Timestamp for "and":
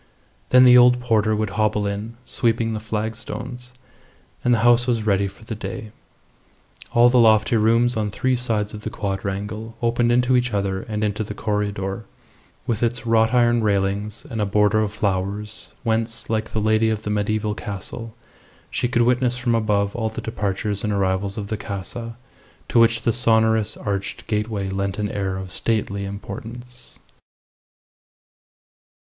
4.43-4.51, 10.81-11.03, 14.27-14.41, 20.83-20.91